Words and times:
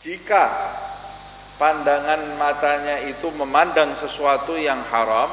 jika 0.00 0.44
pandangan 1.60 2.40
matanya 2.40 3.04
itu 3.04 3.28
memandang 3.36 3.92
sesuatu 3.92 4.56
yang 4.56 4.80
haram 4.88 5.28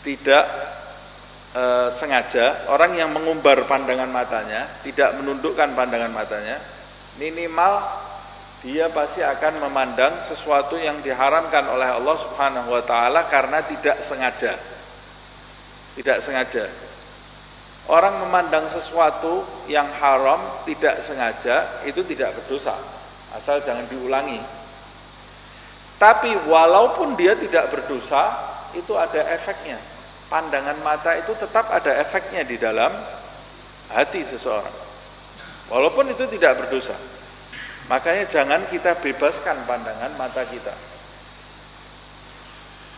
tidak 0.00 0.44
e, 1.52 1.92
sengaja 1.92 2.64
orang 2.72 2.96
yang 2.96 3.12
mengumbar 3.12 3.68
pandangan 3.68 4.08
matanya 4.08 4.80
tidak 4.80 5.20
menundukkan 5.20 5.76
pandangan 5.76 6.12
matanya 6.12 6.64
minimal 7.20 8.04
dia 8.64 8.88
pasti 8.88 9.20
akan 9.20 9.60
memandang 9.60 10.24
sesuatu 10.24 10.80
yang 10.80 11.04
diharamkan 11.04 11.68
oleh 11.68 11.84
Allah 11.84 12.16
Subhanahu 12.16 12.72
wa 12.72 12.80
taala 12.80 13.28
karena 13.28 13.60
tidak 13.60 14.00
sengaja. 14.00 14.56
Tidak 15.92 16.18
sengaja. 16.24 16.72
Orang 17.94 18.26
memandang 18.26 18.66
sesuatu 18.66 19.46
yang 19.70 19.86
haram 20.02 20.66
tidak 20.66 20.98
sengaja 20.98 21.86
itu 21.86 22.02
tidak 22.02 22.34
berdosa. 22.42 22.74
Asal 23.30 23.62
jangan 23.62 23.86
diulangi. 23.86 24.42
Tapi 25.94 26.34
walaupun 26.50 27.14
dia 27.14 27.38
tidak 27.38 27.70
berdosa, 27.70 28.34
itu 28.74 28.98
ada 28.98 29.22
efeknya. 29.30 29.78
Pandangan 30.26 30.74
mata 30.82 31.14
itu 31.14 31.38
tetap 31.38 31.70
ada 31.70 31.94
efeknya 32.02 32.42
di 32.42 32.58
dalam 32.58 32.90
hati 33.94 34.26
seseorang. 34.26 34.74
Walaupun 35.70 36.10
itu 36.10 36.26
tidak 36.34 36.66
berdosa. 36.66 36.98
Makanya 37.86 38.26
jangan 38.26 38.66
kita 38.74 38.98
bebaskan 38.98 39.70
pandangan 39.70 40.10
mata 40.18 40.42
kita. 40.50 40.74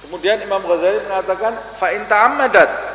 Kemudian 0.09 0.41
Imam 0.41 0.65
Ghazali 0.65 1.05
mengatakan 1.05 1.53
fa 1.77 1.93
in 1.93 2.09
ta'ammadat 2.09 2.86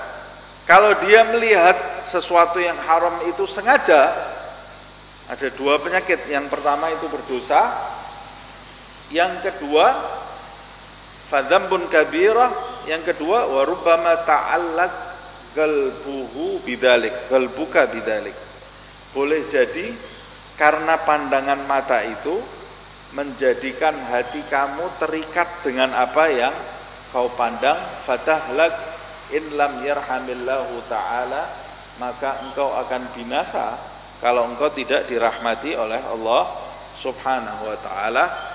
kalau 0.72 0.96
dia 1.04 1.28
melihat 1.28 2.08
sesuatu 2.08 2.56
yang 2.56 2.80
haram 2.80 3.28
itu 3.28 3.44
sengaja 3.44 4.16
ada 5.28 5.48
dua 5.52 5.84
penyakit. 5.84 6.32
Yang 6.32 6.48
pertama 6.48 6.88
itu 6.96 7.12
berdosa, 7.12 7.76
yang 9.12 9.44
kedua 9.44 10.00
fadzambun 11.28 11.92
kabirah, 11.92 12.84
yang 12.88 13.04
kedua 13.04 13.52
warubbama 13.52 14.24
ta'allaq 14.24 14.92
galbuhu 15.60 16.64
bidzalik, 16.64 17.28
galbuka 17.28 17.92
bidzalik. 17.92 18.36
Boleh 19.12 19.44
jadi 19.52 19.92
karena 20.56 21.04
pandangan 21.04 21.68
mata 21.68 22.00
itu 22.00 22.40
menjadikan 23.12 24.08
hati 24.08 24.40
kamu 24.48 24.88
terikat 25.04 25.68
dengan 25.68 25.92
apa 25.92 26.32
yang 26.32 26.56
kau 27.12 27.28
pandang 27.36 27.76
fatahlak 28.08 28.91
in 29.32 29.56
lam 29.56 29.82
yarhamillahu 29.84 30.84
taala 30.92 31.48
maka 32.00 32.44
engkau 32.48 32.72
akan 32.76 33.12
binasa 33.16 33.80
kalau 34.22 34.46
engkau 34.48 34.70
tidak 34.72 35.10
dirahmati 35.10 35.74
oleh 35.76 35.98
Allah 35.98 36.44
Subhanahu 37.00 37.72
wa 37.72 37.78
taala 37.82 38.51